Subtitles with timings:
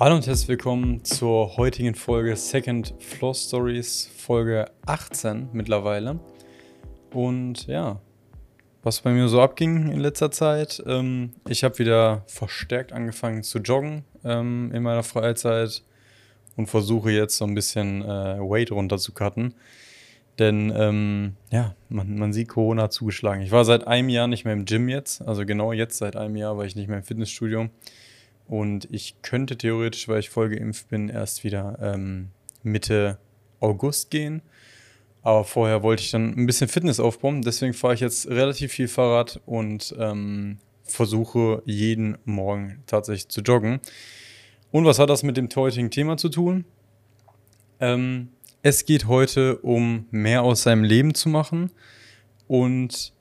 [0.00, 6.20] Hallo und herzlich willkommen zur heutigen Folge Second Floor Stories, Folge 18 mittlerweile.
[7.12, 8.00] Und ja,
[8.84, 13.58] was bei mir so abging in letzter Zeit, ähm, ich habe wieder verstärkt angefangen zu
[13.58, 15.82] joggen ähm, in meiner Freizeit
[16.58, 19.54] und versuche jetzt so ein bisschen äh, Weight runter zu cutten.
[20.40, 23.42] Denn ähm, ja, man, man sieht Corona zugeschlagen.
[23.42, 26.36] Ich war seit einem Jahr nicht mehr im Gym jetzt, also genau jetzt seit einem
[26.36, 27.68] Jahr war ich nicht mehr im Fitnessstudio.
[28.48, 32.30] Und ich könnte theoretisch, weil ich voll geimpft bin, erst wieder ähm,
[32.62, 33.18] Mitte
[33.60, 34.42] August gehen.
[35.22, 37.42] Aber vorher wollte ich dann ein bisschen Fitness aufbauen.
[37.42, 43.80] Deswegen fahre ich jetzt relativ viel Fahrrad und ähm, versuche jeden Morgen tatsächlich zu joggen.
[44.70, 46.64] Und was hat das mit dem heutigen Thema zu tun?
[47.80, 48.28] Ähm,
[48.62, 51.70] es geht heute um mehr aus seinem Leben zu machen
[52.46, 53.12] und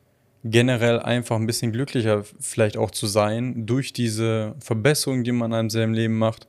[0.43, 5.69] generell einfach ein bisschen glücklicher vielleicht auch zu sein durch diese Verbesserung, die man in
[5.69, 6.47] seinem Leben macht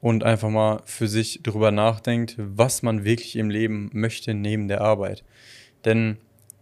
[0.00, 4.80] und einfach mal für sich darüber nachdenkt, was man wirklich im Leben möchte neben der
[4.80, 5.24] Arbeit.
[5.84, 6.18] Denn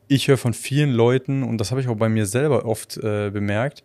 [0.08, 3.30] ich höre von vielen Leuten, und das habe ich auch bei mir selber oft äh,
[3.30, 3.84] bemerkt,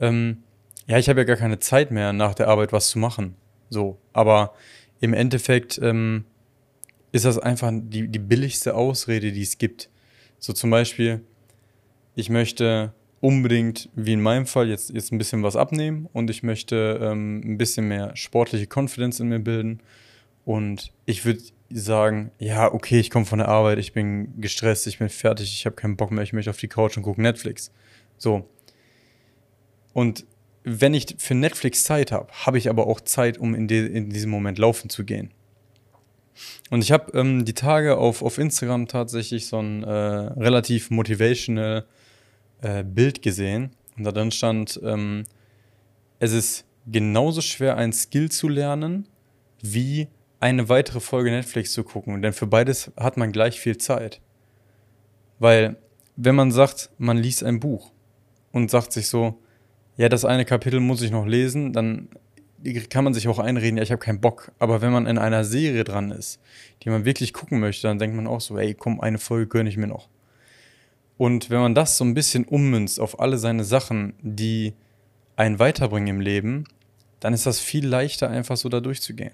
[0.00, 0.44] ähm,
[0.88, 3.36] ja, ich habe ja gar keine Zeit mehr nach der Arbeit was zu machen.
[3.70, 4.54] So, aber
[5.00, 6.24] im Endeffekt ähm,
[7.12, 9.90] ist das einfach die, die billigste Ausrede, die es gibt.
[10.38, 11.20] So zum Beispiel,
[12.14, 16.42] ich möchte unbedingt, wie in meinem Fall, jetzt, jetzt ein bisschen was abnehmen und ich
[16.42, 19.80] möchte ähm, ein bisschen mehr sportliche Confidence in mir bilden.
[20.46, 24.98] Und ich würde sagen, ja, okay, ich komme von der Arbeit, ich bin gestresst, ich
[24.98, 27.72] bin fertig, ich habe keinen Bock mehr, ich möchte auf die Couch und gucke Netflix.
[28.16, 28.48] So.
[29.92, 30.24] Und
[30.68, 34.30] wenn ich für Netflix Zeit habe, habe ich aber auch Zeit, um in, in diesem
[34.30, 35.30] Moment laufen zu gehen.
[36.70, 41.86] Und ich habe ähm, die Tage auf, auf Instagram tatsächlich so ein äh, relativ motivational
[42.60, 45.24] äh, Bild gesehen und da drin stand, ähm,
[46.20, 49.08] es ist genauso schwer, ein Skill zu lernen,
[49.62, 50.08] wie
[50.40, 52.22] eine weitere Folge Netflix zu gucken.
[52.22, 54.20] Denn für beides hat man gleich viel Zeit.
[55.38, 55.76] Weil,
[56.16, 57.90] wenn man sagt, man liest ein Buch
[58.52, 59.40] und sagt sich so,
[59.98, 62.08] ja, das eine Kapitel muss ich noch lesen, dann
[62.88, 64.52] kann man sich auch einreden, ja, ich habe keinen Bock.
[64.58, 66.40] Aber wenn man in einer Serie dran ist,
[66.82, 69.68] die man wirklich gucken möchte, dann denkt man auch so, ey, komm, eine Folge gönne
[69.68, 70.08] ich mir noch.
[71.16, 74.74] Und wenn man das so ein bisschen ummünzt auf alle seine Sachen, die
[75.36, 76.64] einen weiterbringen im Leben,
[77.18, 79.32] dann ist das viel leichter, einfach so da durchzugehen.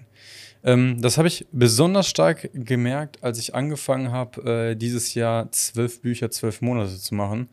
[0.63, 6.01] Ähm, das habe ich besonders stark gemerkt, als ich angefangen habe, äh, dieses Jahr zwölf
[6.01, 7.49] Bücher, zwölf Monate zu machen.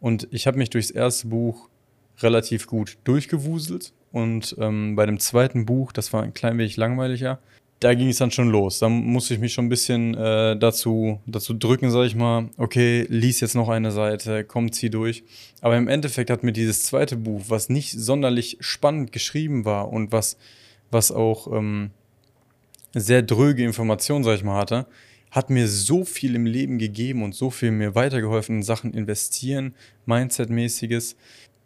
[0.00, 1.68] Und ich habe mich durchs erste Buch
[2.20, 3.92] relativ gut durchgewuselt.
[4.10, 7.38] Und ähm, bei dem zweiten Buch, das war ein klein wenig langweiliger,
[7.80, 8.80] da ging es dann schon los.
[8.80, 13.06] Da musste ich mich schon ein bisschen äh, dazu, dazu drücken, sag ich mal, okay,
[13.08, 15.22] lies jetzt noch eine Seite, komm, zieh durch.
[15.60, 20.10] Aber im Endeffekt hat mir dieses zweite Buch, was nicht sonderlich spannend geschrieben war und
[20.10, 20.36] was,
[20.90, 21.90] was auch ähm,
[22.94, 24.86] sehr dröge Informationen, sag ich mal, hatte,
[25.30, 29.74] hat mir so viel im Leben gegeben und so viel mir weitergeholfen in Sachen investieren,
[30.06, 31.16] Mindset-mäßiges,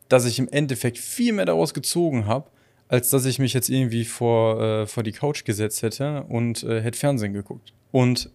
[0.08, 2.50] dass ich im Endeffekt viel mehr daraus gezogen habe,
[2.88, 6.80] als dass ich mich jetzt irgendwie vor, äh, vor die Couch gesetzt hätte und äh,
[6.82, 7.72] hätte Fernsehen geguckt.
[7.90, 8.30] Und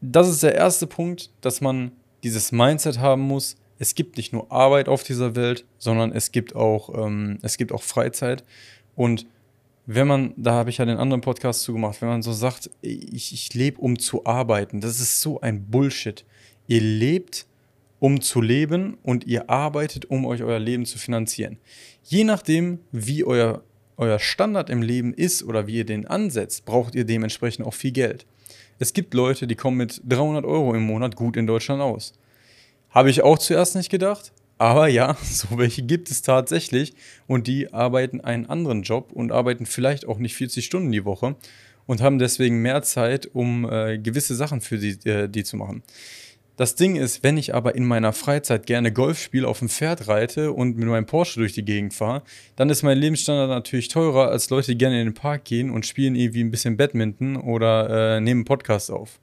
[0.00, 1.92] das ist der erste Punkt, dass man
[2.22, 3.56] dieses Mindset haben muss.
[3.78, 7.72] Es gibt nicht nur Arbeit auf dieser Welt, sondern es gibt auch, ähm, es gibt
[7.72, 8.44] auch Freizeit.
[8.94, 9.26] Und
[9.86, 13.32] wenn man, da habe ich ja den anderen Podcast zugemacht, wenn man so sagt, ich,
[13.32, 16.24] ich lebe, um zu arbeiten, das ist so ein Bullshit.
[16.66, 17.46] Ihr lebt,
[18.04, 21.56] um zu leben und ihr arbeitet, um euch euer Leben zu finanzieren.
[22.02, 23.64] Je nachdem, wie euer
[23.96, 27.92] euer Standard im Leben ist oder wie ihr den ansetzt, braucht ihr dementsprechend auch viel
[27.92, 28.26] Geld.
[28.78, 32.12] Es gibt Leute, die kommen mit 300 Euro im Monat gut in Deutschland aus.
[32.90, 36.92] Habe ich auch zuerst nicht gedacht, aber ja, so welche gibt es tatsächlich
[37.26, 41.36] und die arbeiten einen anderen Job und arbeiten vielleicht auch nicht 40 Stunden die Woche
[41.86, 45.82] und haben deswegen mehr Zeit, um äh, gewisse Sachen für die, äh, die zu machen.
[46.56, 50.06] Das Ding ist, wenn ich aber in meiner Freizeit gerne Golf spiele, auf dem Pferd
[50.06, 52.22] reite und mit meinem Porsche durch die Gegend fahre,
[52.54, 55.84] dann ist mein Lebensstandard natürlich teurer als Leute, die gerne in den Park gehen und
[55.84, 59.18] spielen irgendwie ein bisschen Badminton oder äh, nehmen Podcast auf.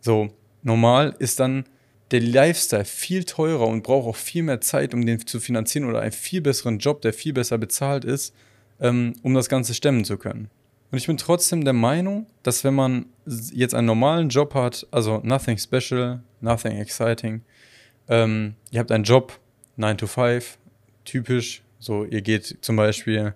[0.00, 0.28] So,
[0.62, 1.64] normal ist dann
[2.10, 6.00] der Lifestyle viel teurer und braucht auch viel mehr Zeit, um den zu finanzieren oder
[6.00, 8.34] einen viel besseren Job, der viel besser bezahlt ist,
[8.78, 10.50] ähm, um das Ganze stemmen zu können.
[10.90, 15.22] Und ich bin trotzdem der Meinung, dass wenn man jetzt einen normalen Job hat, also
[15.24, 17.42] nothing special, nothing exciting,
[18.08, 19.38] ähm, ihr habt einen Job,
[19.76, 20.58] 9 to 5,
[21.04, 23.34] typisch, so ihr geht zum Beispiel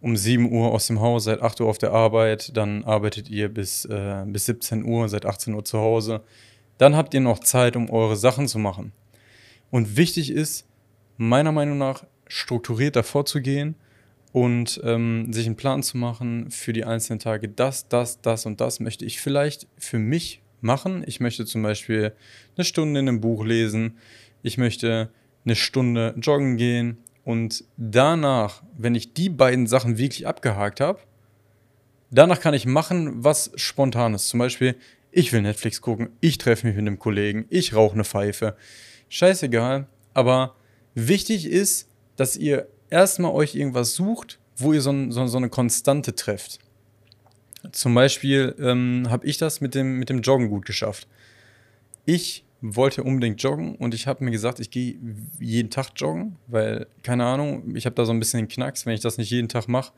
[0.00, 3.48] um 7 Uhr aus dem Haus, seit 8 Uhr auf der Arbeit, dann arbeitet ihr
[3.48, 6.22] bis, äh, bis 17 Uhr, seit 18 Uhr zu Hause.
[6.78, 8.92] Dann habt ihr noch Zeit, um eure Sachen zu machen.
[9.70, 10.66] Und wichtig ist,
[11.18, 13.74] meiner Meinung nach, strukturierter vorzugehen
[14.32, 17.48] und ähm, sich einen Plan zu machen für die einzelnen Tage.
[17.48, 21.04] Das, das, das und das möchte ich vielleicht für mich machen.
[21.06, 22.12] Ich möchte zum Beispiel
[22.56, 23.98] eine Stunde in einem Buch lesen.
[24.42, 25.10] Ich möchte
[25.44, 26.98] eine Stunde joggen gehen.
[27.24, 31.00] Und danach, wenn ich die beiden Sachen wirklich abgehakt habe,
[32.10, 34.28] danach kann ich machen, was spontan ist.
[34.28, 34.76] Zum Beispiel,
[35.12, 38.56] ich will Netflix gucken, ich treffe mich mit einem Kollegen, ich rauche eine Pfeife.
[39.08, 39.86] Scheißegal.
[40.14, 40.56] Aber
[40.94, 46.14] wichtig ist, dass ihr erstmal euch irgendwas sucht, wo ihr so, so, so eine Konstante
[46.14, 46.58] trefft.
[47.72, 51.06] Zum Beispiel ähm, habe ich das mit dem, mit dem Joggen gut geschafft.
[52.06, 54.96] Ich wollte unbedingt joggen und ich habe mir gesagt, ich gehe
[55.38, 58.94] jeden Tag joggen, weil, keine Ahnung, ich habe da so ein bisschen den Knacks, wenn
[58.94, 59.92] ich das nicht jeden Tag mache,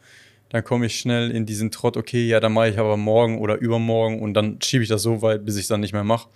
[0.48, 3.56] dann komme ich schnell in diesen Trott, okay, ja, dann mache ich aber morgen oder
[3.56, 6.28] übermorgen und dann schiebe ich das so weit, bis ich es dann nicht mehr mache.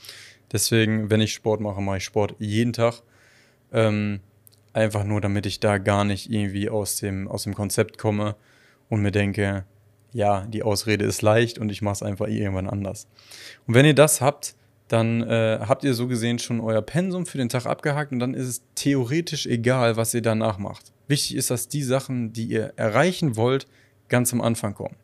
[0.52, 3.02] Deswegen, wenn ich Sport mache, mache ich Sport jeden Tag.
[3.72, 4.20] Ähm,
[4.72, 8.36] einfach nur, damit ich da gar nicht irgendwie aus dem, aus dem Konzept komme
[8.88, 9.64] und mir denke,
[10.16, 13.06] ja, die Ausrede ist leicht und ich mache es einfach irgendwann anders.
[13.66, 14.54] Und wenn ihr das habt,
[14.88, 18.32] dann äh, habt ihr so gesehen schon euer Pensum für den Tag abgehakt und dann
[18.32, 20.90] ist es theoretisch egal, was ihr danach macht.
[21.06, 23.66] Wichtig ist, dass die Sachen, die ihr erreichen wollt,
[24.08, 24.96] ganz am Anfang kommen.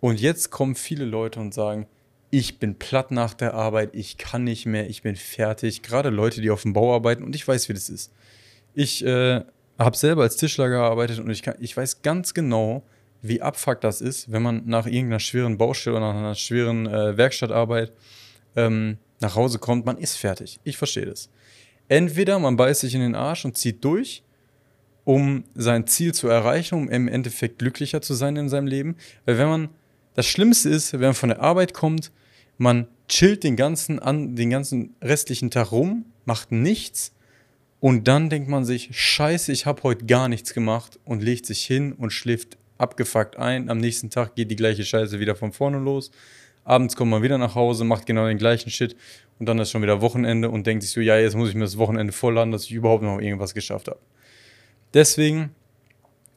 [0.00, 1.86] Und jetzt kommen viele Leute und sagen,
[2.30, 5.82] ich bin platt nach der Arbeit, ich kann nicht mehr, ich bin fertig.
[5.82, 8.10] Gerade Leute, die auf dem Bau arbeiten und ich weiß, wie das ist.
[8.72, 9.42] Ich äh,
[9.78, 12.84] habe selber als Tischler gearbeitet und ich, kann, ich weiß ganz genau,
[13.26, 17.16] wie abfuck das ist, wenn man nach irgendeiner schweren Baustelle oder nach einer schweren äh,
[17.16, 17.90] Werkstattarbeit
[18.54, 20.60] ähm, nach Hause kommt, man ist fertig.
[20.62, 21.30] Ich verstehe das.
[21.88, 24.22] Entweder man beißt sich in den Arsch und zieht durch,
[25.04, 28.96] um sein Ziel zu erreichen, um im Endeffekt glücklicher zu sein in seinem Leben.
[29.24, 29.68] Weil wenn man,
[30.14, 32.12] das Schlimmste ist, wenn man von der Arbeit kommt,
[32.58, 37.14] man chillt den ganzen, an, den ganzen restlichen Tag rum, macht nichts
[37.80, 41.64] und dann denkt man sich, scheiße, ich habe heute gar nichts gemacht und legt sich
[41.64, 43.68] hin und schläft abgefuckt ein.
[43.68, 46.10] Am nächsten Tag geht die gleiche Scheiße wieder von vorne los.
[46.64, 48.96] Abends kommt man wieder nach Hause, macht genau den gleichen Shit
[49.38, 51.64] und dann ist schon wieder Wochenende und denkt sich so, ja, jetzt muss ich mir
[51.64, 54.00] das Wochenende vollladen, dass ich überhaupt noch irgendwas geschafft habe.
[54.94, 55.54] Deswegen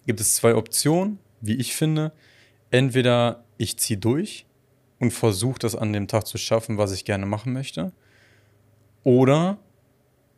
[0.06, 2.12] gibt es zwei Optionen, wie ich finde.
[2.72, 4.46] Entweder ich ziehe durch
[5.00, 7.94] und versuche das an dem Tag zu schaffen, was ich gerne machen möchte.
[9.04, 9.58] Oder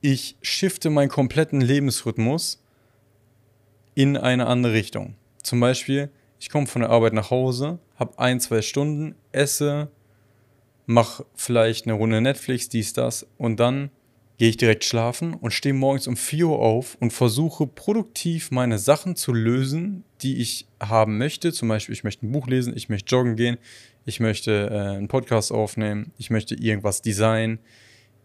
[0.02, 2.62] ich shifte meinen kompletten Lebensrhythmus
[3.95, 5.16] in eine andere Richtung.
[5.50, 9.90] Zum Beispiel, ich komme von der Arbeit nach Hause, habe ein, zwei Stunden, esse,
[10.86, 13.90] mache vielleicht eine Runde Netflix, dies, das und dann
[14.38, 18.78] gehe ich direkt schlafen und stehe morgens um 4 Uhr auf und versuche produktiv meine
[18.78, 21.52] Sachen zu lösen, die ich haben möchte.
[21.52, 23.57] Zum Beispiel, ich möchte ein Buch lesen, ich möchte joggen gehen,
[24.06, 27.57] ich möchte äh, einen Podcast aufnehmen, ich möchte irgendwas designen,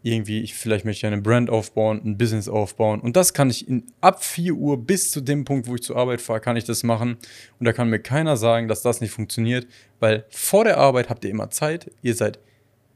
[0.04, 3.00] irgendwie, ich, vielleicht möchte ich eine Brand aufbauen, ein Business aufbauen.
[3.00, 5.96] Und das kann ich in, ab 4 Uhr bis zu dem Punkt, wo ich zur
[5.96, 7.16] Arbeit fahre, kann ich das machen.
[7.58, 9.66] Und da kann mir keiner sagen, dass das nicht funktioniert,
[10.00, 12.38] weil vor der Arbeit habt ihr immer Zeit, ihr seid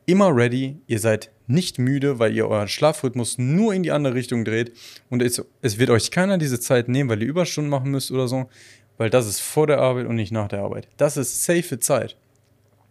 [0.05, 4.45] immer ready, ihr seid nicht müde, weil ihr euren Schlafrhythmus nur in die andere Richtung
[4.45, 4.73] dreht.
[5.09, 8.29] Und es, es wird euch keiner diese Zeit nehmen, weil ihr Überstunden machen müsst oder
[8.29, 8.51] so,
[8.99, 10.89] weil das ist vor der Arbeit und nicht nach der Arbeit.
[10.99, 12.17] Das ist safe Zeit.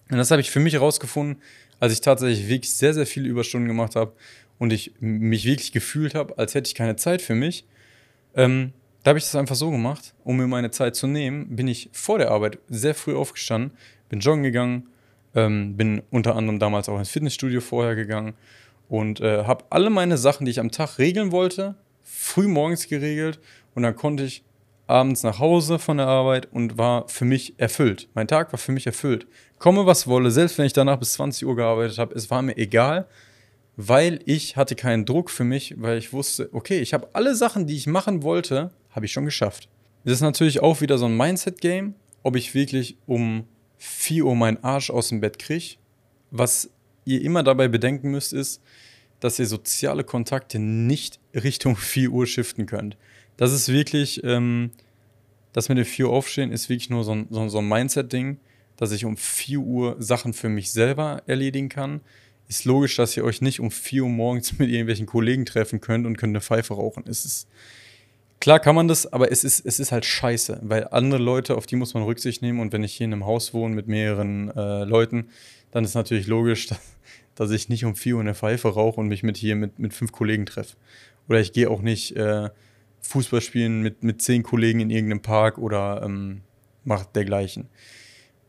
[0.09, 1.39] Und das habe ich für mich herausgefunden,
[1.79, 4.13] als ich tatsächlich wirklich sehr, sehr viele Überstunden gemacht habe
[4.59, 7.65] und ich mich wirklich gefühlt habe, als hätte ich keine Zeit für mich.
[8.35, 8.73] Ähm,
[9.03, 11.89] da habe ich das einfach so gemacht, um mir meine Zeit zu nehmen, bin ich
[11.93, 13.71] vor der Arbeit sehr früh aufgestanden,
[14.09, 14.87] bin joggen gegangen,
[15.35, 18.33] ähm, bin unter anderem damals auch ins Fitnessstudio vorher gegangen
[18.89, 23.39] und äh, habe alle meine Sachen, die ich am Tag regeln wollte, früh morgens geregelt
[23.75, 24.43] und dann konnte ich
[24.87, 28.09] abends nach Hause von der Arbeit und war für mich erfüllt.
[28.13, 29.27] Mein Tag war für mich erfüllt.
[29.59, 32.57] Komme, was wolle, selbst wenn ich danach bis 20 Uhr gearbeitet habe, es war mir
[32.57, 33.07] egal,
[33.75, 37.67] weil ich hatte keinen Druck für mich, weil ich wusste, okay, ich habe alle Sachen,
[37.67, 39.69] die ich machen wollte, habe ich schon geschafft.
[40.03, 43.45] Das ist natürlich auch wieder so ein Mindset-Game, ob ich wirklich um
[43.77, 45.75] 4 Uhr meinen Arsch aus dem Bett kriege.
[46.31, 46.69] Was
[47.05, 48.61] ihr immer dabei bedenken müsst, ist,
[49.19, 52.97] dass ihr soziale Kontakte nicht Richtung 4 Uhr shiften könnt.
[53.37, 54.71] Das ist wirklich, ähm,
[55.53, 58.39] das mit dem 4 Uhr aufstehen ist wirklich nur so ein, so, so ein Mindset-Ding,
[58.75, 62.01] dass ich um 4 Uhr Sachen für mich selber erledigen kann.
[62.47, 66.05] Ist logisch, dass ihr euch nicht um 4 Uhr morgens mit irgendwelchen Kollegen treffen könnt
[66.05, 67.03] und könnt eine Pfeife rauchen.
[67.07, 67.47] Es ist,
[68.39, 71.67] klar kann man das, aber es ist, es ist halt scheiße, weil andere Leute, auf
[71.67, 74.49] die muss man Rücksicht nehmen und wenn ich hier in einem Haus wohne mit mehreren
[74.55, 75.29] äh, Leuten,
[75.71, 76.79] dann ist natürlich logisch, dass,
[77.35, 79.93] dass ich nicht um 4 Uhr eine Pfeife rauche und mich mit hier mit, mit
[79.93, 80.75] fünf Kollegen treffe.
[81.29, 82.49] Oder ich gehe auch nicht äh,
[83.01, 86.41] Fußball spielen mit, mit zehn Kollegen in irgendeinem Park oder ähm,
[86.83, 87.69] macht dergleichen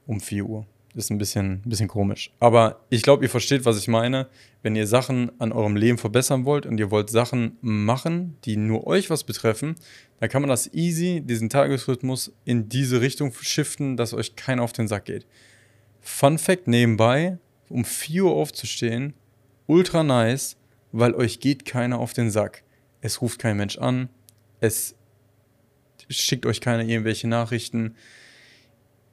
[0.06, 0.66] um 4 Uhr.
[0.94, 2.32] Ist ein bisschen, bisschen komisch.
[2.40, 4.26] Aber ich glaube, ihr versteht, was ich meine.
[4.62, 8.86] Wenn ihr Sachen an eurem Leben verbessern wollt und ihr wollt Sachen machen, die nur
[8.86, 9.76] euch was betreffen,
[10.18, 14.72] dann kann man das easy, diesen Tagesrhythmus in diese Richtung shiften, dass euch keiner auf
[14.72, 15.26] den Sack geht.
[16.00, 17.38] Fun Fact nebenbei,
[17.68, 19.14] um 4 Uhr aufzustehen,
[19.66, 20.56] ultra nice,
[20.90, 22.64] weil euch geht keiner auf den Sack.
[23.00, 24.08] Es ruft kein Mensch an,
[24.60, 24.94] es
[26.08, 27.94] schickt euch keiner irgendwelche Nachrichten.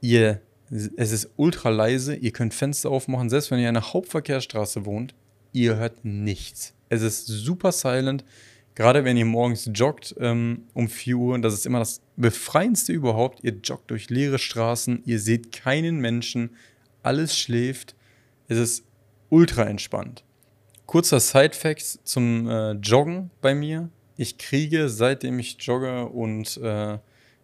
[0.01, 4.85] Ihr es ist ultra leise, ihr könnt Fenster aufmachen, selbst wenn ihr an einer Hauptverkehrsstraße
[4.85, 5.13] wohnt,
[5.53, 6.73] ihr hört nichts.
[6.89, 8.25] Es ist super silent,
[8.73, 13.43] gerade wenn ihr morgens joggt ähm, um 4 Uhr, das ist immer das Befreiendste überhaupt.
[13.43, 16.51] Ihr joggt durch leere Straßen, ihr seht keinen Menschen,
[17.03, 17.95] alles schläft.
[18.47, 18.85] Es ist
[19.29, 20.23] ultra entspannt.
[20.85, 23.89] Kurzer Side-Fact zum äh, Joggen bei mir.
[24.17, 26.97] Ich kriege, seitdem ich jogge und äh,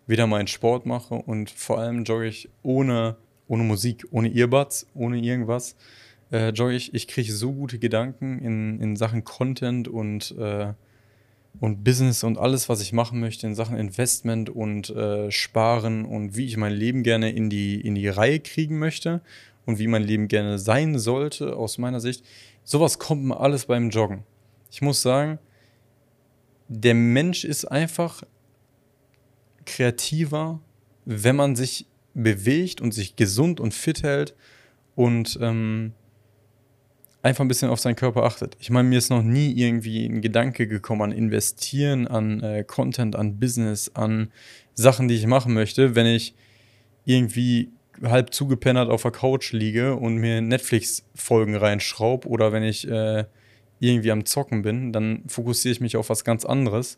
[0.07, 5.17] wieder meinen Sport mache und vor allem jogge ich ohne, ohne Musik, ohne Earbuds, ohne
[5.19, 5.75] irgendwas.
[6.31, 10.73] Äh, jogge ich, ich kriege so gute Gedanken in, in Sachen Content und, äh,
[11.59, 16.37] und Business und alles, was ich machen möchte, in Sachen Investment und äh, Sparen und
[16.37, 19.21] wie ich mein Leben gerne in die, in die Reihe kriegen möchte
[19.65, 22.23] und wie mein Leben gerne sein sollte, aus meiner Sicht.
[22.63, 24.23] Sowas kommt mir alles beim Joggen.
[24.71, 25.37] Ich muss sagen,
[26.73, 28.23] der Mensch ist einfach
[29.65, 30.61] kreativer,
[31.03, 34.35] wenn man sich bewegt und sich gesund und fit hält
[34.95, 35.91] und ähm,
[37.23, 38.55] einfach ein bisschen auf seinen Körper achtet.
[38.59, 43.17] Ich meine, mir ist noch nie irgendwie ein Gedanke gekommen an Investieren, an äh, Content,
[43.17, 44.31] an Business, an
[44.73, 46.35] Sachen, die ich machen möchte, wenn ich
[47.03, 47.69] irgendwie
[48.01, 53.25] halb zugepennert auf der Couch liege und mir Netflix-Folgen reinschraube oder wenn ich äh,
[53.81, 56.97] irgendwie am Zocken bin, dann fokussiere ich mich auf was ganz anderes.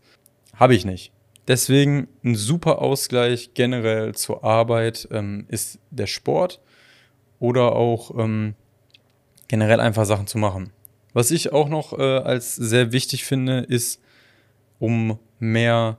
[0.54, 1.12] Habe ich nicht.
[1.48, 6.62] Deswegen ein super Ausgleich generell zur Arbeit ähm, ist der Sport
[7.40, 8.56] oder auch ähm,
[9.48, 10.72] generell einfach Sachen zu machen.
[11.14, 14.02] Was ich auch noch äh, als sehr wichtig finde, ist,
[14.80, 15.98] um mehr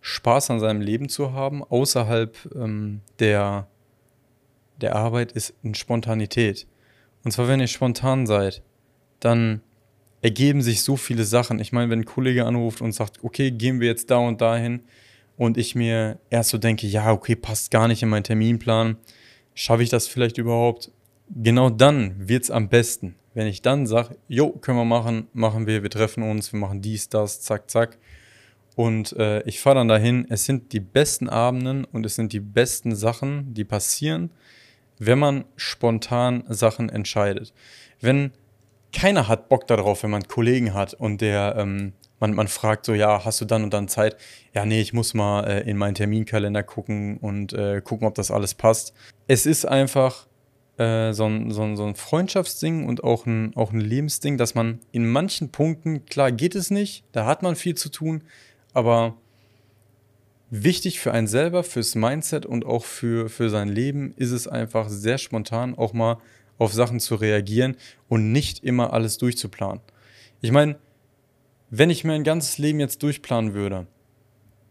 [0.00, 3.68] Spaß an seinem Leben zu haben, außerhalb ähm, der,
[4.80, 6.66] der Arbeit, ist eine Spontanität.
[7.24, 8.62] Und zwar, wenn ihr spontan seid,
[9.20, 9.62] dann
[10.24, 11.60] ergeben sich so viele Sachen.
[11.60, 14.80] Ich meine, wenn ein Kollege anruft und sagt, okay, gehen wir jetzt da und dahin
[15.36, 18.96] und ich mir erst so denke, ja, okay, passt gar nicht in meinen Terminplan,
[19.52, 20.90] schaffe ich das vielleicht überhaupt?
[21.28, 23.16] Genau dann wird es am besten.
[23.34, 26.80] Wenn ich dann sage, jo, können wir machen, machen wir, wir treffen uns, wir machen
[26.80, 27.98] dies, das, zack, zack.
[28.76, 30.26] Und äh, ich fahre dann dahin.
[30.30, 34.30] Es sind die besten Abenden und es sind die besten Sachen, die passieren,
[34.98, 37.52] wenn man spontan Sachen entscheidet.
[38.00, 38.32] Wenn
[38.94, 42.94] keiner hat Bock darauf, wenn man Kollegen hat und der, ähm, man, man fragt so,
[42.94, 44.16] ja, hast du dann und dann Zeit?
[44.54, 48.30] Ja, nee, ich muss mal äh, in meinen Terminkalender gucken und äh, gucken, ob das
[48.30, 48.94] alles passt.
[49.26, 50.26] Es ist einfach
[50.78, 54.54] äh, so, ein, so, ein, so ein Freundschaftsding und auch ein, auch ein Lebensding, dass
[54.54, 58.24] man in manchen Punkten, klar geht es nicht, da hat man viel zu tun,
[58.72, 59.16] aber
[60.50, 64.88] wichtig für einen selber, fürs Mindset und auch für, für sein Leben ist es einfach
[64.88, 66.18] sehr spontan auch mal
[66.58, 67.76] auf Sachen zu reagieren
[68.08, 69.80] und nicht immer alles durchzuplanen.
[70.40, 70.76] Ich meine,
[71.70, 73.86] wenn ich mein ganzes Leben jetzt durchplanen würde,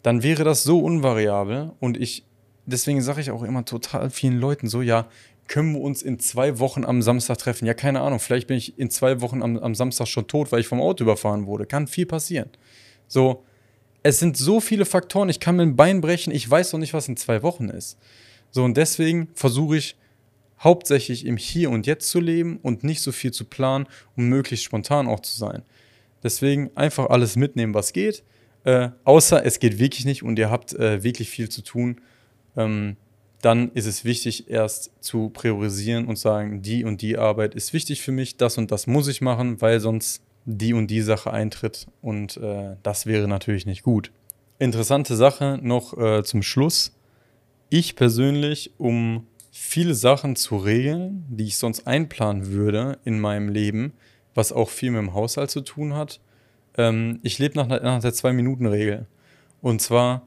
[0.04, 2.26] dann wäre das so unvariabel und ich,
[2.66, 5.08] deswegen sage ich auch immer total vielen Leuten so, ja,
[5.48, 7.66] können wir uns in zwei Wochen am Samstag treffen?
[7.66, 10.62] Ja, keine Ahnung, vielleicht bin ich in zwei Wochen am, am Samstag schon tot, weil
[10.62, 11.66] ich vom Auto überfahren wurde.
[11.66, 12.50] Kann viel passieren.
[13.08, 13.44] So,
[14.04, 16.94] es sind so viele Faktoren, ich kann mir ein Bein brechen, ich weiß noch nicht,
[16.94, 17.98] was in zwei Wochen ist.
[18.52, 19.96] So, und deswegen versuche ich
[20.60, 24.66] hauptsächlich im Hier und Jetzt zu leben und nicht so viel zu planen, um möglichst
[24.66, 25.64] spontan auch zu sein.
[26.24, 28.24] Deswegen einfach alles mitnehmen, was geht.
[28.64, 32.00] Äh, außer es geht wirklich nicht und ihr habt äh, wirklich viel zu tun.
[32.56, 32.96] Ähm,
[33.42, 38.02] dann ist es wichtig, erst zu priorisieren und sagen, die und die Arbeit ist wichtig
[38.02, 41.88] für mich, das und das muss ich machen, weil sonst die und die Sache eintritt
[42.02, 44.12] und äh, das wäre natürlich nicht gut.
[44.60, 46.96] Interessante Sache noch äh, zum Schluss.
[47.70, 53.94] Ich persönlich, um viele Sachen zu regeln, die ich sonst einplanen würde in meinem Leben,
[54.34, 56.20] was auch viel mit dem Haushalt zu tun hat.
[56.76, 59.06] Ähm, ich lebe nach, nach der Zwei-Minuten-Regel.
[59.62, 60.24] Und zwar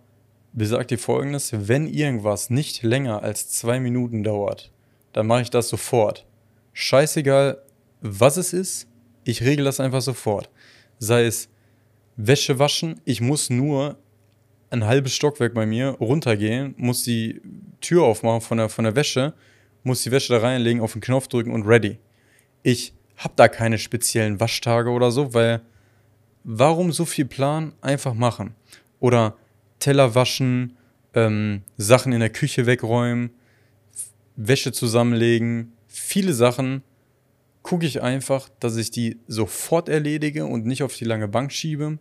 [0.52, 4.70] besagt ihr folgendes: Wenn irgendwas nicht länger als zwei Minuten dauert,
[5.12, 6.24] dann mache ich das sofort.
[6.72, 7.60] Scheißegal,
[8.00, 8.86] was es ist,
[9.24, 10.50] ich regel das einfach sofort.
[11.00, 11.48] Sei es
[12.14, 13.98] Wäsche waschen, ich muss nur
[14.70, 17.40] ein halbes Stockwerk bei mir runtergehen, muss die
[17.86, 19.34] Tür aufmachen von der, von der Wäsche,
[19.82, 21.98] muss die Wäsche da reinlegen, auf den Knopf drücken und ready.
[22.62, 25.62] Ich habe da keine speziellen Waschtage oder so, weil
[26.44, 27.72] warum so viel Plan?
[27.80, 28.54] Einfach machen.
[28.98, 29.36] Oder
[29.78, 30.76] Teller waschen,
[31.14, 33.30] ähm, Sachen in der Küche wegräumen,
[34.36, 36.82] Wäsche zusammenlegen, viele Sachen
[37.62, 41.98] gucke ich einfach, dass ich die sofort erledige und nicht auf die lange Bank schiebe.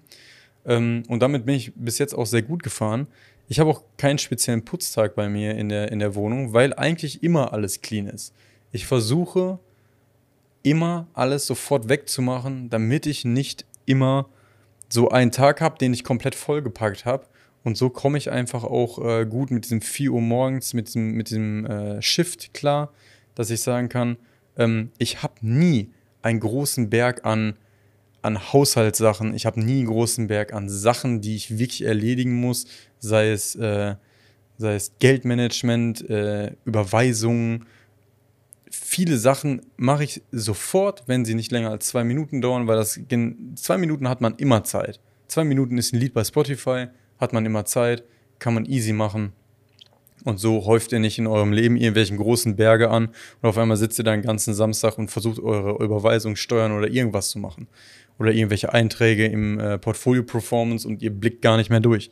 [0.65, 3.07] Ähm, und damit bin ich bis jetzt auch sehr gut gefahren.
[3.47, 7.23] Ich habe auch keinen speziellen Putztag bei mir in der, in der Wohnung, weil eigentlich
[7.23, 8.33] immer alles clean ist.
[8.71, 9.59] Ich versuche
[10.63, 14.27] immer alles sofort wegzumachen, damit ich nicht immer
[14.89, 17.27] so einen Tag habe, den ich komplett vollgepackt habe.
[17.63, 21.11] Und so komme ich einfach auch äh, gut mit diesem 4 Uhr morgens, mit diesem,
[21.11, 22.91] mit diesem äh, Shift klar,
[23.35, 24.17] dass ich sagen kann,
[24.57, 27.57] ähm, ich habe nie einen großen Berg an,
[28.25, 32.65] an Haushaltssachen, ich habe nie einen großen Berg an Sachen, die ich wirklich erledigen muss,
[33.00, 33.96] sei es, äh,
[34.58, 37.65] sei es Geldmanagement, äh, Überweisungen,
[38.70, 43.00] viele Sachen mache ich sofort, wenn sie nicht länger als zwei Minuten dauern, weil das
[43.55, 45.00] zwei Minuten hat man immer Zeit.
[45.27, 48.03] Zwei Minuten ist ein Lied bei Spotify, hat man immer Zeit,
[48.39, 49.34] kann man easy machen.
[50.25, 53.10] Und so häuft ihr nicht in eurem Leben irgendwelchen großen Berge an
[53.41, 56.89] und auf einmal sitzt ihr da den ganzen Samstag und versucht eure Überweisung, Steuern oder
[56.89, 57.67] irgendwas zu machen.
[58.17, 62.10] Oder irgendwelche Einträge im äh, Portfolio Performance und ihr blickt gar nicht mehr durch.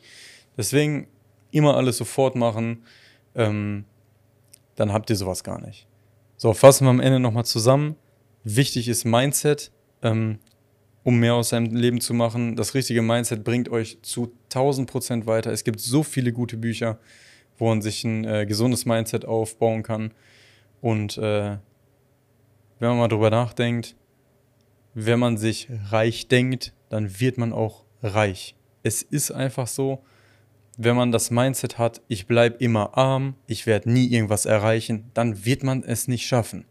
[0.56, 1.08] Deswegen
[1.50, 2.84] immer alles sofort machen,
[3.34, 3.84] ähm,
[4.76, 5.88] dann habt ihr sowas gar nicht.
[6.36, 7.96] So, fassen wir am Ende nochmal zusammen.
[8.44, 10.38] Wichtig ist Mindset, ähm,
[11.02, 12.54] um mehr aus seinem Leben zu machen.
[12.54, 15.50] Das richtige Mindset bringt euch zu 1000 Prozent weiter.
[15.50, 17.00] Es gibt so viele gute Bücher,
[17.58, 20.12] wo man sich ein äh, gesundes Mindset aufbauen kann.
[20.80, 21.56] Und äh,
[22.78, 23.96] wenn man mal drüber nachdenkt,
[24.94, 28.54] wenn man sich reich denkt, dann wird man auch reich.
[28.82, 30.04] Es ist einfach so,
[30.76, 35.44] wenn man das Mindset hat, ich bleibe immer arm, ich werde nie irgendwas erreichen, dann
[35.44, 36.64] wird man es nicht schaffen.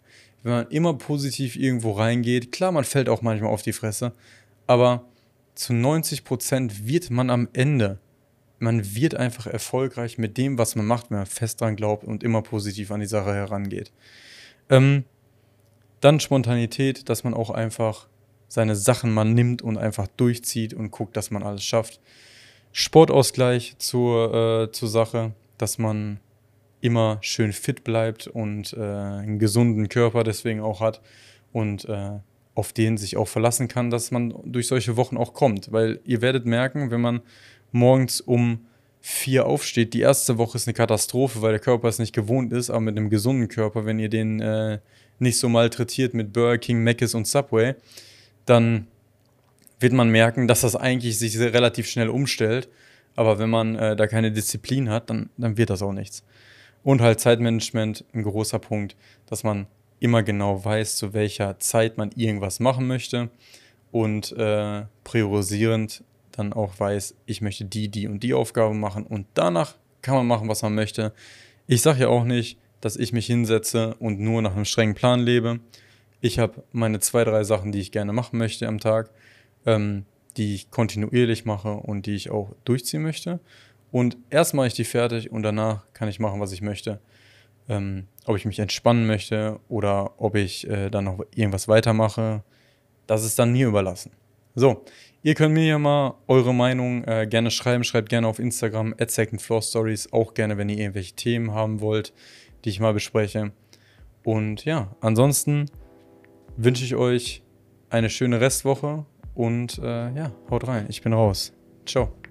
[0.44, 4.14] Wenn man immer positiv irgendwo reingeht, klar, man fällt auch manchmal auf die Fresse,
[4.68, 5.06] aber
[5.56, 8.00] zu 90 Prozent wird man am Ende,
[8.64, 12.24] man wird einfach erfolgreich mit dem, was man macht, wenn man fest dran glaubt und
[12.24, 13.92] immer positiv an die Sache herangeht.
[14.70, 15.04] Ähm,
[16.00, 18.08] dann Spontanität, dass man auch einfach
[18.48, 22.00] seine Sachen mal nimmt und einfach durchzieht und guckt, dass man alles schafft.
[22.72, 26.20] Sportausgleich zur, äh, zur Sache, dass man
[26.82, 31.02] immer schön fit bleibt und äh, einen gesunden Körper deswegen auch hat
[31.52, 32.20] und äh,
[32.56, 35.72] auf den sich auch verlassen kann, dass man durch solche Wochen auch kommt.
[35.72, 37.22] Weil ihr werdet merken, wenn man
[37.74, 38.66] morgens um
[39.02, 42.70] vier aufsteht, die erste Woche ist eine Katastrophe, weil der Körper es nicht gewohnt ist,
[42.70, 44.80] aber mit einem gesunden Körper, wenn ihr den äh,
[45.20, 47.76] nicht so malträtiert mit Burger King, Mc's und Subway,
[48.46, 48.88] dann
[49.80, 52.70] wird man merken, dass das eigentlich sich relativ schnell umstellt.
[53.16, 56.24] Aber wenn man äh, da keine Disziplin hat, dann, dann wird das auch nichts.
[56.84, 58.96] Und halt Zeitmanagement, ein großer Punkt,
[59.28, 59.68] dass man
[60.00, 63.30] immer genau weiß, zu welcher Zeit man irgendwas machen möchte
[63.92, 69.26] und äh, priorisierend dann auch weiß, ich möchte die, die und die Aufgabe machen und
[69.34, 71.14] danach kann man machen, was man möchte.
[71.66, 75.22] Ich sage ja auch nicht, dass ich mich hinsetze und nur nach einem strengen Plan
[75.22, 75.62] lebe.
[76.20, 79.10] Ich habe meine zwei, drei Sachen, die ich gerne machen möchte am Tag
[79.66, 80.06] ähm,
[80.38, 83.40] die ich kontinuierlich mache und die ich auch durchziehen möchte.
[83.92, 87.00] Und erst mache ich die fertig und danach kann ich machen, was ich möchte.
[87.70, 92.44] Ähm, ob ich mich entspannen möchte oder ob ich äh, dann noch irgendwas weitermache,
[93.08, 94.12] das ist dann mir überlassen.
[94.56, 94.84] So,
[95.24, 97.84] ihr könnt mir ja mal eure Meinung äh, gerne schreiben.
[97.84, 100.12] Schreibt gerne auf Instagram at Second Floor Stories.
[100.14, 102.14] Auch gerne, wenn ihr irgendwelche Themen haben wollt,
[102.64, 103.52] die ich mal bespreche.
[104.24, 105.70] Und ja, ansonsten
[106.56, 107.42] wünsche ich euch
[107.90, 110.86] eine schöne Restwoche und äh, ja, haut rein.
[110.90, 111.54] Ich bin raus.
[111.86, 112.23] Ciao.